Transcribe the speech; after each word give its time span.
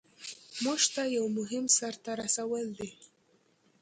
مونږ 0.63 0.81
ته 0.93 1.01
یو 1.17 1.25
مهم 1.37 1.65
سر 1.77 1.93
ته 2.03 2.11
رسول 2.21 2.65
دي. 2.77 2.89